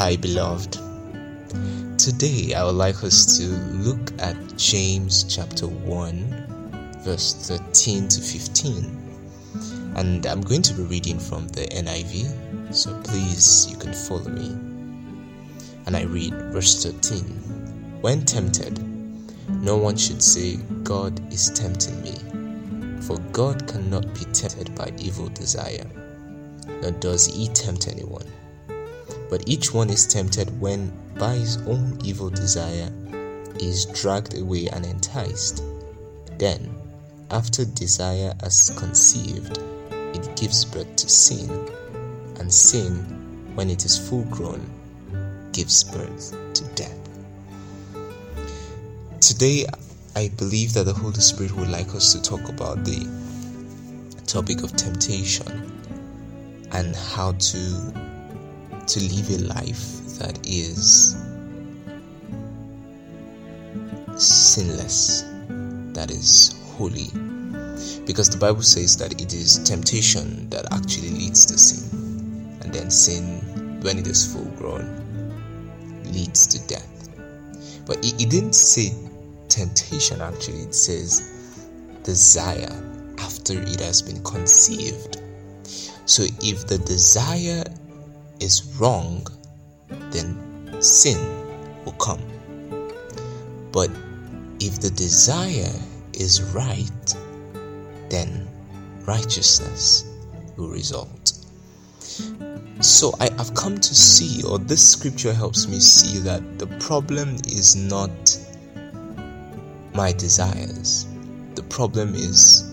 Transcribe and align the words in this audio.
Hi, 0.00 0.16
beloved. 0.16 0.78
Today 1.98 2.54
I 2.54 2.64
would 2.64 2.76
like 2.76 3.04
us 3.04 3.36
to 3.36 3.44
look 3.84 4.10
at 4.18 4.34
James 4.56 5.24
chapter 5.24 5.66
1, 5.66 7.00
verse 7.04 7.34
13 7.46 8.08
to 8.08 8.20
15. 8.22 9.92
And 9.96 10.24
I'm 10.24 10.40
going 10.40 10.62
to 10.62 10.72
be 10.72 10.84
reading 10.84 11.18
from 11.18 11.48
the 11.48 11.66
NIV, 11.66 12.74
so 12.74 12.98
please 13.02 13.70
you 13.70 13.76
can 13.76 13.92
follow 13.92 14.30
me. 14.30 14.48
And 15.84 15.94
I 15.94 16.04
read 16.04 16.32
verse 16.50 16.82
13 16.82 18.00
When 18.00 18.24
tempted, 18.24 18.78
no 19.50 19.76
one 19.76 19.98
should 19.98 20.22
say, 20.22 20.56
God 20.82 21.20
is 21.30 21.50
tempting 21.50 22.00
me, 22.00 23.02
for 23.02 23.18
God 23.32 23.68
cannot 23.68 24.14
be 24.14 24.24
tempted 24.32 24.74
by 24.74 24.94
evil 24.98 25.28
desire, 25.28 25.84
nor 26.80 26.90
does 26.92 27.26
he 27.26 27.48
tempt 27.48 27.86
anyone. 27.86 28.24
But 29.30 29.48
each 29.48 29.72
one 29.72 29.90
is 29.90 30.06
tempted 30.06 30.60
when, 30.60 30.92
by 31.16 31.36
his 31.36 31.56
own 31.58 31.98
evil 32.04 32.30
desire, 32.30 32.92
is 33.60 33.86
dragged 33.86 34.36
away 34.36 34.66
and 34.66 34.84
enticed. 34.84 35.62
Then, 36.36 36.74
after 37.30 37.64
desire 37.64 38.34
has 38.40 38.70
conceived, 38.76 39.58
it 39.90 40.36
gives 40.36 40.64
birth 40.64 40.96
to 40.96 41.08
sin, 41.08 41.48
and 42.40 42.52
sin, 42.52 43.52
when 43.54 43.70
it 43.70 43.84
is 43.84 43.96
full 43.96 44.24
grown, 44.24 44.68
gives 45.52 45.84
birth 45.84 46.34
to 46.54 46.64
death. 46.74 46.98
Today, 49.20 49.66
I 50.16 50.28
believe 50.36 50.72
that 50.74 50.86
the 50.86 50.92
Holy 50.92 51.20
Spirit 51.20 51.54
would 51.56 51.68
like 51.68 51.94
us 51.94 52.12
to 52.14 52.20
talk 52.20 52.48
about 52.48 52.84
the 52.84 53.06
topic 54.26 54.64
of 54.64 54.74
temptation 54.74 55.70
and 56.72 56.96
how 56.96 57.32
to 57.32 58.09
to 58.90 59.00
live 59.00 59.30
a 59.30 59.44
life 59.54 60.18
that 60.18 60.38
is 60.44 61.16
sinless, 64.16 65.22
that 65.94 66.10
is 66.10 66.60
holy. 66.76 67.08
Because 68.04 68.28
the 68.28 68.38
Bible 68.38 68.62
says 68.62 68.96
that 68.96 69.20
it 69.20 69.32
is 69.32 69.62
temptation 69.62 70.50
that 70.50 70.72
actually 70.72 71.10
leads 71.10 71.46
to 71.46 71.56
sin, 71.56 72.58
and 72.62 72.72
then 72.72 72.90
sin, 72.90 73.80
when 73.82 73.98
it 73.98 74.08
is 74.08 74.32
full 74.32 74.50
grown, 74.56 76.02
leads 76.06 76.46
to 76.48 76.66
death. 76.66 77.08
But 77.86 77.98
it, 77.98 78.20
it 78.22 78.30
didn't 78.30 78.54
say 78.54 78.92
temptation 79.48 80.20
actually, 80.20 80.62
it 80.62 80.74
says 80.74 81.68
desire 82.02 82.74
after 83.18 83.52
it 83.54 83.80
has 83.80 84.02
been 84.02 84.22
conceived. 84.24 85.22
So 86.06 86.24
if 86.42 86.66
the 86.66 86.78
desire 86.78 87.62
is 88.40 88.64
wrong, 88.78 89.26
then 90.10 90.80
sin 90.80 91.18
will 91.84 91.92
come. 91.92 92.22
But 93.72 93.90
if 94.60 94.80
the 94.80 94.90
desire 94.90 95.72
is 96.14 96.42
right, 96.54 97.14
then 98.08 98.48
righteousness 99.06 100.04
will 100.56 100.68
result. 100.68 101.32
So 102.80 103.14
I, 103.20 103.30
have 103.36 103.54
come 103.54 103.78
to 103.78 103.94
see, 103.94 104.42
or 104.42 104.58
this 104.58 104.92
scripture 104.92 105.32
helps 105.32 105.68
me 105.68 105.80
see, 105.80 106.18
that 106.20 106.58
the 106.58 106.66
problem 106.78 107.36
is 107.46 107.76
not 107.76 108.10
my 109.94 110.12
desires. 110.12 111.06
The 111.54 111.62
problem 111.64 112.14
is 112.14 112.69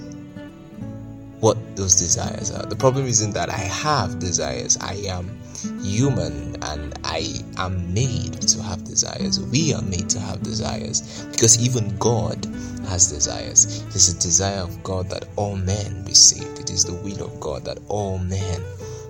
what 1.40 1.58
those 1.76 1.96
desires 1.96 2.52
are. 2.52 2.66
The 2.66 2.76
problem 2.76 3.06
isn't 3.06 3.34
that 3.34 3.50
I 3.50 3.60
have 3.60 4.20
desires, 4.20 4.78
I 4.82 4.96
am 5.08 5.38
human 5.84 6.56
and 6.64 6.98
I 7.04 7.42
am 7.58 7.94
made 7.94 8.42
to 8.42 8.62
have 8.64 8.84
desires. 8.84 9.40
We 9.40 9.74
are 9.74 9.82
made 9.82 10.10
to 10.10 10.20
have 10.20 10.42
desires 10.42 11.26
because 11.32 11.64
even 11.64 11.96
God 11.98 12.44
has 12.88 13.12
desires. 13.12 13.84
It 13.88 13.96
is 13.96 14.14
the 14.14 14.22
desire 14.22 14.62
of 14.62 14.82
God 14.84 15.10
that 15.10 15.28
all 15.36 15.56
men 15.56 16.04
be 16.04 16.14
saved, 16.14 16.60
it 16.60 16.70
is 16.72 16.84
the 16.84 16.94
will 16.94 17.24
of 17.24 17.40
God 17.40 17.66
that 17.66 17.80
all 17.88 18.18
men 18.18 18.62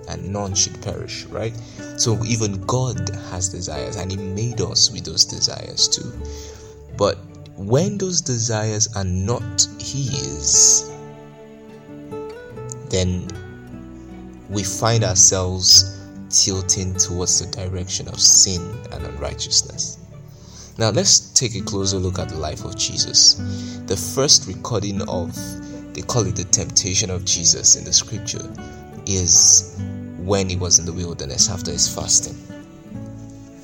and 0.08 0.32
none 0.32 0.54
should 0.54 0.80
perish, 0.82 1.24
right? 1.26 1.54
So 1.96 2.22
even 2.24 2.60
God 2.66 3.10
has 3.30 3.48
desires 3.48 3.96
and 3.96 4.10
He 4.10 4.16
made 4.16 4.60
us 4.60 4.90
with 4.90 5.04
those 5.04 5.24
desires 5.24 5.88
too. 5.88 6.12
But 6.96 7.18
when 7.56 7.98
those 7.98 8.20
desires 8.20 8.88
are 8.96 9.04
not 9.04 9.66
His, 9.78 10.87
then 12.90 13.28
we 14.48 14.62
find 14.62 15.04
ourselves 15.04 15.98
tilting 16.30 16.94
towards 16.94 17.40
the 17.40 17.50
direction 17.50 18.08
of 18.08 18.20
sin 18.20 18.62
and 18.92 19.04
unrighteousness. 19.04 19.98
Now, 20.78 20.90
let's 20.90 21.18
take 21.32 21.56
a 21.56 21.60
closer 21.60 21.96
look 21.96 22.18
at 22.18 22.28
the 22.28 22.36
life 22.36 22.64
of 22.64 22.76
Jesus. 22.76 23.34
The 23.86 23.96
first 23.96 24.46
recording 24.46 25.02
of, 25.08 25.34
they 25.92 26.02
call 26.02 26.26
it 26.26 26.36
the 26.36 26.44
temptation 26.44 27.10
of 27.10 27.24
Jesus 27.24 27.76
in 27.76 27.84
the 27.84 27.92
scripture, 27.92 28.48
is 29.06 29.76
when 30.18 30.48
he 30.48 30.56
was 30.56 30.78
in 30.78 30.84
the 30.84 30.92
wilderness 30.92 31.50
after 31.50 31.72
his 31.72 31.92
fasting. 31.92 32.36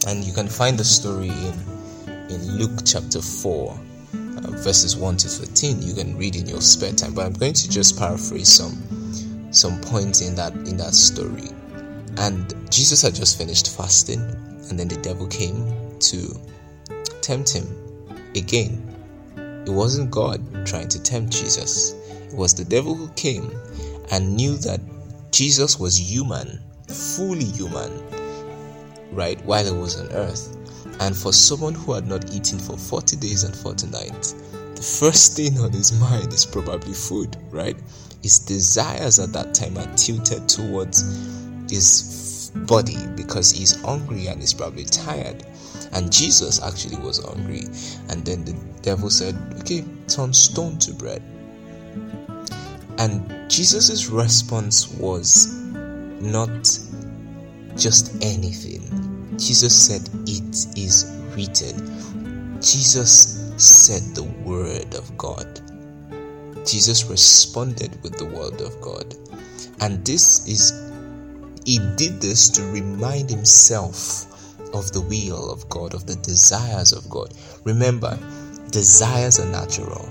And 0.08 0.24
you 0.24 0.32
can 0.32 0.48
find 0.48 0.76
the 0.76 0.84
story 0.84 1.28
in, 1.28 1.54
in 2.30 2.58
Luke 2.58 2.80
chapter 2.84 3.20
4, 3.20 3.70
uh, 3.72 4.50
verses 4.62 4.96
1 4.96 5.16
to 5.18 5.28
13. 5.28 5.82
You 5.82 5.94
can 5.94 6.16
read 6.16 6.34
in 6.34 6.48
your 6.48 6.60
spare 6.60 6.92
time, 6.92 7.14
but 7.14 7.26
I'm 7.26 7.32
going 7.34 7.52
to 7.52 7.70
just 7.70 7.96
paraphrase 7.96 8.48
some 8.48 9.03
some 9.56 9.80
points 9.80 10.20
in 10.20 10.34
that 10.34 10.52
in 10.52 10.76
that 10.76 10.94
story. 10.94 11.50
And 12.16 12.54
Jesus 12.70 13.02
had 13.02 13.14
just 13.14 13.38
finished 13.38 13.76
fasting, 13.76 14.20
and 14.68 14.78
then 14.78 14.88
the 14.88 14.96
devil 14.96 15.26
came 15.26 15.98
to 16.00 16.40
tempt 17.20 17.52
him 17.52 17.66
again. 18.34 18.90
It 19.66 19.70
wasn't 19.70 20.10
God 20.10 20.66
trying 20.66 20.88
to 20.88 21.02
tempt 21.02 21.32
Jesus, 21.32 21.92
it 22.30 22.34
was 22.36 22.54
the 22.54 22.64
devil 22.64 22.94
who 22.94 23.08
came 23.10 23.50
and 24.10 24.36
knew 24.36 24.56
that 24.58 24.80
Jesus 25.30 25.78
was 25.78 25.98
human, 25.98 26.60
fully 26.88 27.44
human, 27.44 27.90
right, 29.12 29.42
while 29.44 29.64
he 29.64 29.72
was 29.72 30.00
on 30.00 30.12
earth. 30.12 30.56
And 31.00 31.16
for 31.16 31.32
someone 31.32 31.74
who 31.74 31.92
had 31.92 32.06
not 32.06 32.32
eaten 32.32 32.58
for 32.58 32.76
40 32.76 33.16
days 33.16 33.42
and 33.42 33.54
40 33.54 33.88
nights, 33.88 34.32
the 34.74 34.82
first 34.82 35.36
thing 35.36 35.58
on 35.58 35.72
his 35.72 35.98
mind 36.00 36.32
is 36.32 36.46
probably 36.46 36.92
food, 36.92 37.36
right? 37.50 37.76
His 38.24 38.38
desires 38.38 39.18
at 39.18 39.34
that 39.34 39.52
time 39.52 39.76
are 39.76 39.96
tilted 39.96 40.48
towards 40.48 41.02
his 41.70 42.50
body 42.64 42.96
because 43.16 43.50
he's 43.50 43.78
hungry 43.82 44.28
and 44.28 44.40
he's 44.40 44.54
probably 44.54 44.86
tired. 44.86 45.44
And 45.92 46.10
Jesus 46.10 46.62
actually 46.62 46.96
was 47.04 47.22
hungry. 47.22 47.64
And 48.08 48.24
then 48.24 48.46
the 48.46 48.56
devil 48.80 49.10
said, 49.10 49.36
Okay, 49.60 49.84
turn 50.08 50.32
stone 50.32 50.78
to 50.78 50.94
bread. 50.94 51.20
And 52.96 53.50
Jesus' 53.50 54.06
response 54.06 54.88
was 54.92 55.52
not 56.22 56.48
just 57.76 58.14
anything. 58.24 59.36
Jesus 59.36 59.78
said, 59.86 60.08
It 60.26 60.78
is 60.78 61.14
written. 61.36 62.56
Jesus 62.62 63.52
said 63.58 64.14
the 64.14 64.24
word 64.46 64.94
of 64.94 65.14
God. 65.18 65.60
Jesus 66.66 67.04
responded 67.04 68.02
with 68.02 68.16
the 68.16 68.24
word 68.24 68.60
of 68.60 68.80
God. 68.80 69.14
And 69.80 70.04
this 70.04 70.48
is, 70.48 70.72
he 71.64 71.78
did 71.96 72.20
this 72.20 72.48
to 72.50 72.62
remind 72.62 73.30
himself 73.30 74.26
of 74.74 74.90
the 74.92 75.00
will 75.00 75.50
of 75.50 75.68
God, 75.68 75.94
of 75.94 76.06
the 76.06 76.16
desires 76.16 76.92
of 76.92 77.08
God. 77.08 77.32
Remember, 77.64 78.18
desires 78.70 79.38
are 79.38 79.46
natural. 79.46 80.08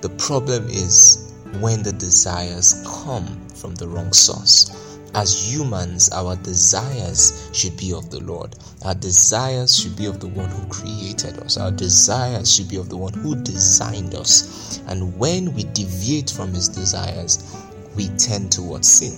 The 0.00 0.10
problem 0.10 0.66
is 0.68 1.32
when 1.60 1.82
the 1.82 1.92
desires 1.92 2.82
come 3.04 3.26
from 3.54 3.74
the 3.74 3.88
wrong 3.88 4.12
source. 4.12 4.91
As 5.14 5.52
humans, 5.52 6.10
our 6.10 6.36
desires 6.36 7.50
should 7.52 7.76
be 7.76 7.92
of 7.92 8.10
the 8.10 8.20
Lord. 8.20 8.56
Our 8.82 8.94
desires 8.94 9.76
should 9.76 9.94
be 9.94 10.06
of 10.06 10.20
the 10.20 10.28
one 10.28 10.48
who 10.48 10.66
created 10.68 11.38
us. 11.38 11.58
Our 11.58 11.70
desires 11.70 12.50
should 12.50 12.68
be 12.68 12.76
of 12.76 12.88
the 12.88 12.96
one 12.96 13.12
who 13.12 13.36
designed 13.36 14.14
us. 14.14 14.80
And 14.86 15.16
when 15.18 15.54
we 15.54 15.64
deviate 15.64 16.30
from 16.30 16.54
his 16.54 16.66
desires, 16.68 17.54
we 17.94 18.08
tend 18.16 18.52
towards 18.52 18.88
sin. 18.88 19.12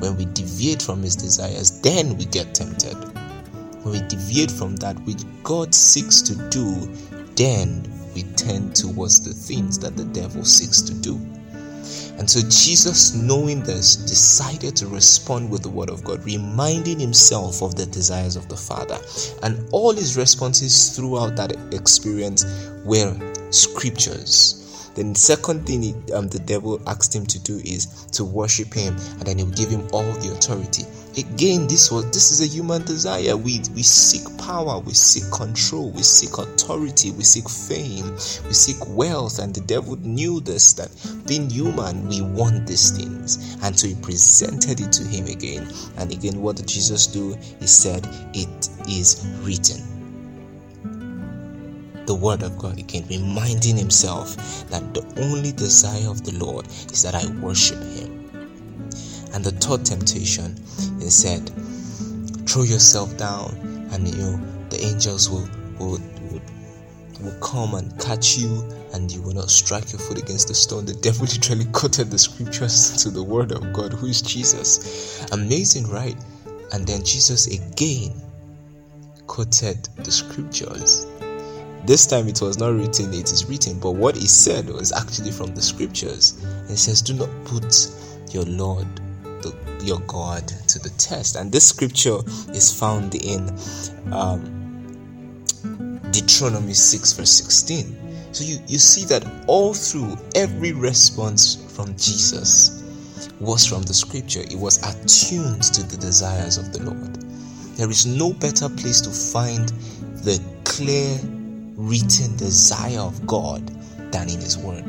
When 0.00 0.18
we 0.18 0.26
deviate 0.26 0.82
from 0.82 1.02
his 1.02 1.16
desires, 1.16 1.80
then 1.80 2.18
we 2.18 2.26
get 2.26 2.54
tempted. 2.54 2.96
When 3.82 3.92
we 3.92 4.00
deviate 4.08 4.50
from 4.50 4.76
that 4.76 4.98
which 5.06 5.22
God 5.42 5.74
seeks 5.74 6.20
to 6.22 6.34
do, 6.50 6.74
then 7.36 7.90
we 8.14 8.24
tend 8.34 8.76
towards 8.76 9.24
the 9.24 9.32
things 9.32 9.78
that 9.78 9.96
the 9.96 10.04
devil 10.04 10.44
seeks 10.44 10.82
to 10.82 10.92
do. 10.92 11.18
And 12.18 12.30
so 12.30 12.40
Jesus, 12.48 13.14
knowing 13.14 13.62
this, 13.62 13.96
decided 13.96 14.74
to 14.76 14.86
respond 14.86 15.50
with 15.50 15.62
the 15.62 15.68
word 15.68 15.90
of 15.90 16.02
God, 16.02 16.24
reminding 16.24 16.98
himself 16.98 17.62
of 17.62 17.74
the 17.74 17.86
desires 17.86 18.36
of 18.36 18.48
the 18.48 18.56
Father. 18.56 18.98
And 19.42 19.68
all 19.70 19.92
his 19.92 20.16
responses 20.16 20.96
throughout 20.96 21.36
that 21.36 21.52
experience 21.72 22.44
were 22.84 23.14
scriptures. 23.50 24.90
Then 24.94 25.12
the 25.12 25.18
second 25.18 25.66
thing 25.66 25.82
he, 25.82 25.94
um, 26.14 26.28
the 26.28 26.38
devil 26.38 26.80
asked 26.86 27.14
him 27.14 27.26
to 27.26 27.38
do 27.38 27.58
is 27.58 28.06
to 28.12 28.24
worship 28.24 28.72
him, 28.72 28.96
and 28.96 29.22
then 29.22 29.36
he 29.36 29.44
will 29.44 29.52
give 29.52 29.68
him 29.68 29.86
all 29.92 30.10
the 30.14 30.32
authority. 30.32 30.84
Again, 31.16 31.66
this 31.66 31.90
was 31.90 32.04
this 32.10 32.30
is 32.30 32.42
a 32.42 32.46
human 32.46 32.84
desire. 32.84 33.36
We 33.38 33.62
we 33.74 33.82
seek 33.82 34.36
power, 34.36 34.78
we 34.80 34.92
seek 34.92 35.24
control, 35.32 35.90
we 35.90 36.02
seek 36.02 36.36
authority, 36.36 37.10
we 37.10 37.24
seek 37.24 37.48
fame, 37.48 38.12
we 38.12 38.52
seek 38.52 38.76
wealth, 38.88 39.38
and 39.38 39.54
the 39.54 39.62
devil 39.62 39.96
knew 39.96 40.40
this 40.40 40.74
that 40.74 40.90
being 41.26 41.48
human, 41.48 42.06
we 42.06 42.20
want 42.20 42.66
these 42.66 42.90
things, 42.90 43.56
and 43.62 43.78
so 43.78 43.88
he 43.88 43.94
presented 43.94 44.78
it 44.78 44.92
to 44.92 45.04
him 45.04 45.26
again. 45.26 45.72
And 45.96 46.12
again, 46.12 46.42
what 46.42 46.56
did 46.56 46.68
Jesus 46.68 47.06
do? 47.06 47.34
He 47.60 47.66
said, 47.66 48.06
It 48.34 48.68
is 48.86 49.26
written 49.40 49.96
the 52.06 52.14
word 52.14 52.42
of 52.42 52.56
God 52.56 52.78
again, 52.78 53.04
reminding 53.08 53.76
himself 53.76 54.36
that 54.70 54.94
the 54.94 55.02
only 55.20 55.52
desire 55.52 56.08
of 56.08 56.24
the 56.24 56.32
Lord 56.38 56.66
is 56.66 57.02
that 57.02 57.14
I 57.14 57.26
worship 57.40 57.82
him. 57.82 58.25
And 59.36 59.44
the 59.44 59.50
third 59.50 59.84
temptation, 59.84 60.56
he 60.98 61.10
said, 61.10 61.50
throw 62.48 62.62
yourself 62.62 63.14
down, 63.18 63.50
and 63.92 64.08
you 64.08 64.16
know 64.16 64.40
the 64.70 64.82
angels 64.82 65.28
will 65.28 65.46
will 65.78 66.00
will, 66.30 66.40
will 67.20 67.38
come 67.42 67.74
and 67.74 68.00
catch 68.00 68.38
you, 68.38 68.66
and 68.94 69.12
you 69.12 69.20
will 69.20 69.34
not 69.34 69.50
strike 69.50 69.92
your 69.92 70.00
foot 70.00 70.16
against 70.16 70.48
the 70.48 70.54
stone. 70.54 70.86
The 70.86 70.94
devil 70.94 71.26
literally 71.30 71.66
quoted 71.66 72.10
the 72.10 72.18
scriptures 72.18 72.96
to 73.02 73.10
the 73.10 73.22
word 73.22 73.52
of 73.52 73.74
God, 73.74 73.92
who 73.92 74.06
is 74.06 74.22
Jesus. 74.22 75.20
Amazing, 75.32 75.86
right? 75.90 76.16
And 76.72 76.86
then 76.86 77.04
Jesus 77.04 77.46
again 77.46 78.14
quoted 79.26 79.86
the 79.98 80.10
scriptures 80.10 81.06
this 81.84 82.04
time 82.04 82.26
it 82.26 82.40
was 82.40 82.58
not 82.58 82.74
written, 82.74 83.14
it 83.14 83.30
is 83.30 83.44
written, 83.48 83.78
but 83.78 83.92
what 83.92 84.16
he 84.16 84.26
said 84.26 84.68
was 84.68 84.90
actually 84.90 85.30
from 85.30 85.54
the 85.54 85.62
scriptures. 85.62 86.44
It 86.68 86.78
says, 86.78 87.00
Do 87.00 87.14
not 87.14 87.30
put 87.44 87.92
your 88.32 88.42
Lord, 88.42 88.88
the, 89.42 89.54
your 89.84 90.00
God, 90.00 90.48
to 90.48 90.78
the 90.78 90.90
test. 90.98 91.36
And 91.36 91.52
this 91.52 91.68
scripture 91.68 92.18
is 92.50 92.78
found 92.78 93.14
in 93.14 93.48
um, 94.12 94.56
Deuteronomy 96.10 96.74
6, 96.74 97.12
verse 97.14 97.30
16. 97.30 98.32
So 98.32 98.44
you, 98.44 98.58
you 98.66 98.78
see 98.78 99.04
that 99.06 99.24
all 99.46 99.72
through 99.72 100.16
every 100.34 100.72
response 100.72 101.56
from 101.74 101.96
Jesus 101.96 102.82
was 103.40 103.66
from 103.66 103.82
the 103.82 103.94
scripture, 103.94 104.40
it 104.40 104.58
was 104.58 104.78
attuned 104.78 105.62
to 105.62 105.82
the 105.82 105.96
desires 105.96 106.56
of 106.56 106.72
the 106.72 106.82
Lord. 106.82 107.14
There 107.76 107.90
is 107.90 108.06
no 108.06 108.32
better 108.32 108.68
place 108.68 109.00
to 109.02 109.10
find 109.10 109.68
the 110.24 110.42
clear 110.64 111.18
written 111.76 112.36
desire 112.36 113.00
of 113.00 113.26
God 113.26 113.66
than 114.10 114.30
in 114.30 114.40
His 114.40 114.56
Word, 114.56 114.88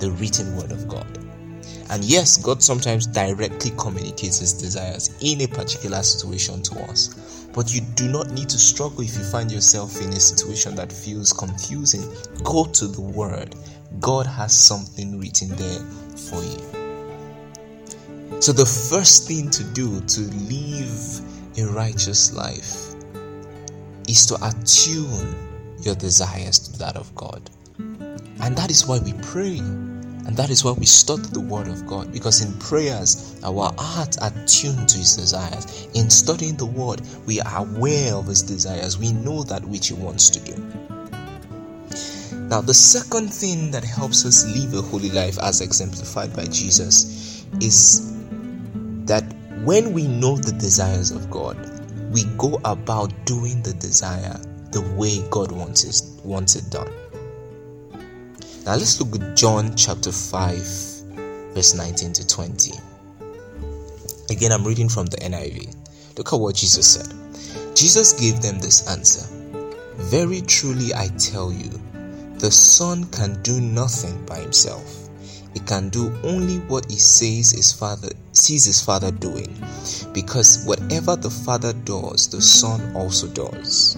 the 0.00 0.10
written 0.12 0.56
Word 0.56 0.70
of 0.70 0.86
God. 0.86 1.25
And 1.90 2.04
yes, 2.04 2.36
God 2.36 2.62
sometimes 2.62 3.06
directly 3.06 3.72
communicates 3.78 4.38
His 4.38 4.52
desires 4.52 5.16
in 5.20 5.40
a 5.42 5.46
particular 5.46 6.02
situation 6.02 6.62
to 6.62 6.80
us. 6.90 7.46
But 7.52 7.72
you 7.72 7.80
do 7.94 8.08
not 8.08 8.30
need 8.30 8.48
to 8.50 8.58
struggle 8.58 9.00
if 9.00 9.16
you 9.16 9.24
find 9.24 9.50
yourself 9.50 10.00
in 10.00 10.08
a 10.10 10.20
situation 10.20 10.74
that 10.74 10.92
feels 10.92 11.32
confusing. 11.32 12.02
Go 12.44 12.64
to 12.64 12.86
the 12.86 13.00
Word. 13.00 13.54
God 14.00 14.26
has 14.26 14.52
something 14.52 15.18
written 15.18 15.48
there 15.56 15.80
for 16.16 16.42
you. 16.42 16.86
So, 18.40 18.52
the 18.52 18.66
first 18.66 19.26
thing 19.26 19.48
to 19.50 19.64
do 19.64 20.00
to 20.00 20.20
live 20.20 21.58
a 21.58 21.64
righteous 21.72 22.34
life 22.34 22.94
is 24.08 24.26
to 24.26 24.34
attune 24.46 25.34
your 25.80 25.94
desires 25.94 26.58
to 26.58 26.78
that 26.78 26.96
of 26.96 27.14
God. 27.14 27.48
And 27.78 28.56
that 28.56 28.70
is 28.70 28.86
why 28.86 28.98
we 28.98 29.14
pray. 29.22 29.60
And 30.26 30.36
that 30.36 30.50
is 30.50 30.64
why 30.64 30.72
we 30.72 30.86
study 30.86 31.22
the 31.30 31.40
Word 31.40 31.68
of 31.68 31.86
God. 31.86 32.12
Because 32.12 32.42
in 32.42 32.52
prayers, 32.58 33.40
our 33.44 33.72
hearts 33.78 34.18
are 34.18 34.32
tuned 34.46 34.88
to 34.88 34.98
His 34.98 35.16
desires. 35.16 35.86
In 35.94 36.10
studying 36.10 36.56
the 36.56 36.66
Word, 36.66 37.00
we 37.26 37.40
are 37.40 37.58
aware 37.58 38.14
of 38.14 38.26
His 38.26 38.42
desires. 38.42 38.98
We 38.98 39.12
know 39.12 39.44
that 39.44 39.64
which 39.64 39.88
He 39.88 39.94
wants 39.94 40.28
to 40.30 40.40
do. 40.40 40.56
Now, 42.48 42.60
the 42.60 42.74
second 42.74 43.32
thing 43.32 43.70
that 43.70 43.84
helps 43.84 44.26
us 44.26 44.44
live 44.46 44.74
a 44.74 44.82
holy 44.82 45.10
life, 45.10 45.38
as 45.38 45.60
exemplified 45.60 46.34
by 46.34 46.46
Jesus, 46.46 47.44
is 47.60 48.12
that 49.06 49.24
when 49.64 49.92
we 49.92 50.08
know 50.08 50.36
the 50.36 50.52
desires 50.52 51.12
of 51.12 51.30
God, 51.30 51.56
we 52.12 52.24
go 52.36 52.60
about 52.64 53.12
doing 53.26 53.62
the 53.62 53.74
desire 53.74 54.40
the 54.72 54.82
way 54.96 55.24
God 55.30 55.52
wants 55.52 55.84
it, 55.84 56.24
wants 56.24 56.56
it 56.56 56.68
done. 56.70 56.92
Now 58.66 58.74
let's 58.74 59.00
look 59.00 59.22
at 59.22 59.36
John 59.36 59.76
chapter 59.76 60.10
5, 60.10 60.56
verse 61.54 61.74
19 61.74 62.12
to 62.14 62.26
20. 62.26 62.72
Again, 64.28 64.50
I'm 64.50 64.64
reading 64.64 64.88
from 64.88 65.06
the 65.06 65.18
NIV. 65.18 65.72
Look 66.18 66.32
at 66.32 66.40
what 66.40 66.56
Jesus 66.56 66.84
said. 66.84 67.76
Jesus 67.76 68.12
gave 68.14 68.42
them 68.42 68.58
this 68.58 68.88
answer 68.88 69.24
Very 70.10 70.40
truly, 70.40 70.92
I 70.92 71.06
tell 71.16 71.52
you, 71.52 71.70
the 72.40 72.50
Son 72.50 73.04
can 73.12 73.40
do 73.42 73.60
nothing 73.60 74.26
by 74.26 74.40
himself. 74.40 75.10
He 75.54 75.60
can 75.60 75.88
do 75.88 76.12
only 76.24 76.58
what 76.66 76.90
he 76.90 76.98
says 76.98 77.52
his 77.52 77.72
father 77.72 78.08
sees 78.32 78.64
his 78.64 78.82
father 78.82 79.12
doing, 79.12 79.56
because 80.12 80.64
whatever 80.64 81.14
the 81.14 81.30
Father 81.30 81.72
does, 81.72 82.28
the 82.28 82.42
Son 82.42 82.96
also 82.96 83.28
does. 83.28 83.96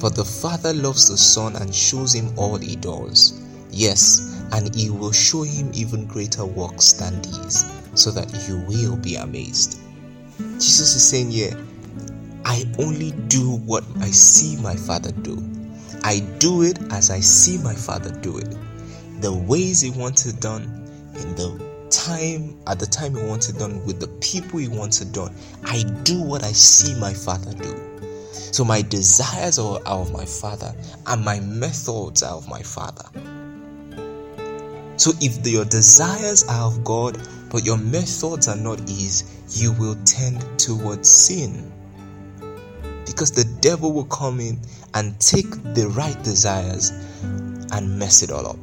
For 0.00 0.10
the 0.10 0.24
Father 0.24 0.74
loves 0.74 1.08
the 1.08 1.16
Son 1.16 1.54
and 1.54 1.72
shows 1.72 2.12
him 2.12 2.36
all 2.36 2.56
he 2.56 2.74
does. 2.74 3.45
Yes, 3.76 4.42
and 4.52 4.74
he 4.74 4.88
will 4.88 5.12
show 5.12 5.42
him 5.42 5.70
even 5.74 6.06
greater 6.06 6.46
works 6.46 6.94
than 6.94 7.20
these, 7.20 7.70
so 7.92 8.10
that 8.10 8.48
you 8.48 8.60
will 8.60 8.96
be 8.96 9.16
amazed. 9.16 9.78
Jesus 10.38 10.96
is 10.96 11.06
saying 11.06 11.30
here, 11.30 11.54
I 12.46 12.64
only 12.78 13.10
do 13.28 13.56
what 13.56 13.84
I 14.00 14.06
see 14.06 14.56
my 14.62 14.74
Father 14.74 15.12
do. 15.12 15.36
I 16.02 16.20
do 16.38 16.62
it 16.62 16.78
as 16.90 17.10
I 17.10 17.20
see 17.20 17.58
my 17.58 17.74
Father 17.74 18.18
do 18.22 18.38
it. 18.38 18.48
The 19.20 19.34
ways 19.34 19.82
He 19.82 19.90
wants 19.90 20.24
it 20.24 20.40
done, 20.40 20.62
in 21.14 21.34
the 21.34 21.62
time, 21.90 22.58
at 22.66 22.78
the 22.78 22.86
time 22.86 23.14
He 23.14 23.22
wants 23.24 23.50
it 23.50 23.58
done, 23.58 23.84
with 23.84 24.00
the 24.00 24.08
people 24.26 24.58
He 24.58 24.68
wants 24.68 25.02
it 25.02 25.12
done. 25.12 25.34
I 25.64 25.82
do 26.02 26.22
what 26.22 26.44
I 26.44 26.52
see 26.52 26.98
my 26.98 27.12
Father 27.12 27.52
do. 27.52 27.76
So 28.32 28.64
my 28.64 28.80
desires 28.80 29.58
are 29.58 29.80
of 29.84 30.12
my 30.12 30.24
Father, 30.24 30.74
and 31.06 31.22
my 31.22 31.40
methods 31.40 32.22
are 32.22 32.36
of 32.38 32.48
my 32.48 32.62
Father. 32.62 33.04
So 34.96 35.12
if 35.20 35.46
your 35.46 35.64
desires 35.64 36.44
are 36.44 36.66
of 36.66 36.82
God, 36.84 37.18
but 37.50 37.64
your 37.64 37.78
methods 37.78 38.48
are 38.48 38.56
not 38.56 38.80
His, 38.88 39.24
you 39.50 39.72
will 39.72 39.96
tend 40.04 40.44
towards 40.58 41.08
sin. 41.10 41.72
Because 43.04 43.30
the 43.30 43.44
devil 43.60 43.92
will 43.92 44.04
come 44.04 44.40
in 44.40 44.58
and 44.94 45.18
take 45.20 45.50
the 45.74 45.88
right 45.96 46.20
desires 46.22 46.90
and 47.72 47.98
mess 47.98 48.22
it 48.22 48.30
all 48.30 48.46
up. 48.46 48.58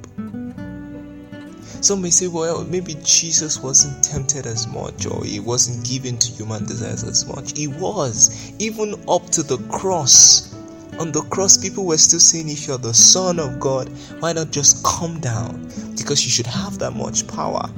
Some 1.83 2.01
may 2.01 2.11
say, 2.11 2.27
well, 2.27 2.63
maybe 2.63 2.95
Jesus 3.03 3.61
wasn't 3.61 4.01
tempted 4.03 4.45
as 4.45 4.67
much 4.67 5.05
or 5.05 5.23
he 5.25 5.41
wasn't 5.41 5.85
given 5.85 6.17
to 6.17 6.31
human 6.31 6.65
desires 6.65 7.03
as 7.03 7.25
much. 7.25 7.57
He 7.57 7.67
was, 7.67 8.53
even 8.57 9.03
up 9.09 9.29
to 9.31 9.43
the 9.43 9.57
cross. 9.67 10.52
On 10.99 11.11
the 11.11 11.21
cross, 11.23 11.57
people 11.57 11.85
were 11.85 11.97
still 11.97 12.19
saying, 12.19 12.49
if 12.49 12.67
you're 12.67 12.77
the 12.77 12.93
Son 12.93 13.39
of 13.39 13.59
God, 13.59 13.89
why 14.19 14.33
not 14.33 14.51
just 14.51 14.83
come 14.85 15.19
down? 15.19 15.69
Because 15.97 16.23
you 16.23 16.31
should 16.31 16.47
have 16.47 16.79
that 16.79 16.91
much 16.91 17.27
power 17.27 17.69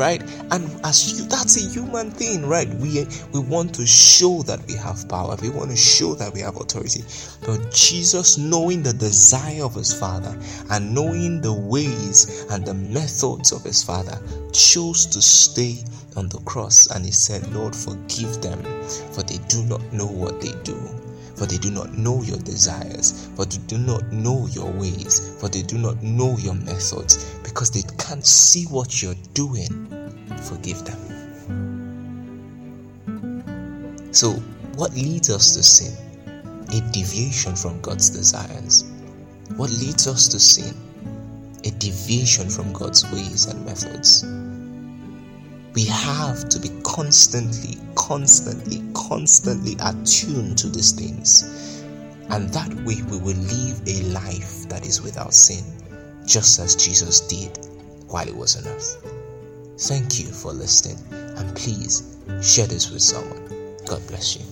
right? 0.00 0.22
And 0.50 0.64
as 0.84 1.12
you 1.12 1.26
that's 1.26 1.56
a 1.56 1.68
human 1.68 2.10
thing 2.10 2.46
right? 2.46 2.68
We 2.74 3.06
we 3.32 3.40
want 3.40 3.74
to 3.74 3.86
show 3.86 4.42
that 4.42 4.66
we 4.66 4.74
have 4.74 5.06
power. 5.08 5.36
We 5.42 5.50
want 5.50 5.70
to 5.70 5.76
show 5.76 6.14
that 6.14 6.32
we 6.32 6.40
have 6.40 6.56
authority. 6.56 7.04
But 7.44 7.72
jesus 7.72 8.38
knowing 8.38 8.82
the 8.82 8.92
desire 8.92 9.64
of 9.64 9.74
his 9.74 9.92
father 9.92 10.36
and 10.70 10.94
knowing 10.94 11.40
the 11.40 11.52
ways 11.52 12.46
and 12.50 12.64
the 12.64 12.74
methods 12.74 13.52
of 13.52 13.62
his 13.62 13.82
father 13.82 14.18
chose 14.52 15.06
to 15.06 15.20
stay 15.20 15.84
on 16.16 16.28
the 16.28 16.38
cross. 16.40 16.90
And 16.90 17.04
he 17.04 17.12
said 17.12 17.46
lord 17.52 17.76
forgive 17.76 18.40
them 18.40 18.62
for 19.12 19.22
they 19.22 19.38
do 19.48 19.62
not 19.64 19.82
know 19.92 20.06
what 20.06 20.40
they 20.40 20.52
do 20.64 20.78
for 21.40 21.46
they 21.46 21.56
do 21.56 21.70
not 21.70 21.96
know 21.96 22.22
your 22.22 22.36
desires, 22.36 23.30
for 23.34 23.46
they 23.46 23.56
do 23.66 23.78
not 23.78 24.12
know 24.12 24.46
your 24.48 24.70
ways, 24.72 25.34
for 25.40 25.48
they 25.48 25.62
do 25.62 25.78
not 25.78 26.02
know 26.02 26.36
your 26.36 26.52
methods, 26.52 27.32
because 27.42 27.70
they 27.70 27.80
can't 27.96 28.26
see 28.26 28.64
what 28.64 29.00
you're 29.00 29.14
doing. 29.32 29.88
Forgive 30.42 30.84
them. 30.84 31.00
So, 34.12 34.32
what 34.76 34.92
leads 34.92 35.30
us 35.30 35.54
to 35.54 35.62
sin? 35.62 35.96
A 36.74 36.80
deviation 36.92 37.56
from 37.56 37.80
God's 37.80 38.10
desires. 38.10 38.84
What 39.56 39.70
leads 39.70 40.06
us 40.06 40.28
to 40.28 40.38
sin? 40.38 40.74
A 41.64 41.70
deviation 41.70 42.50
from 42.50 42.70
God's 42.74 43.10
ways 43.12 43.46
and 43.46 43.64
methods. 43.64 44.24
We 45.72 45.84
have 45.84 46.48
to 46.48 46.58
be 46.58 46.70
constantly, 46.82 47.78
constantly, 47.94 48.82
constantly 48.94 49.76
attuned 49.80 50.58
to 50.58 50.68
these 50.68 50.92
things. 50.92 51.84
And 52.28 52.48
that 52.50 52.72
way 52.84 53.02
we 53.02 53.18
will 53.18 53.36
live 53.36 53.80
a 53.86 54.02
life 54.10 54.68
that 54.68 54.84
is 54.86 55.00
without 55.00 55.32
sin, 55.32 55.64
just 56.26 56.58
as 56.58 56.74
Jesus 56.76 57.20
did 57.20 57.58
while 58.08 58.26
he 58.26 58.32
was 58.32 58.56
on 58.56 58.66
earth. 58.72 59.04
Thank 59.78 60.20
you 60.20 60.26
for 60.26 60.52
listening, 60.52 60.98
and 61.12 61.56
please 61.56 62.18
share 62.42 62.66
this 62.66 62.90
with 62.90 63.02
someone. 63.02 63.76
God 63.86 64.06
bless 64.08 64.36
you. 64.36 64.49